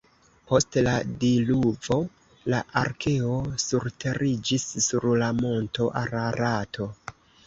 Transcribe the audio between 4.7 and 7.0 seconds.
sur la monto Ararato.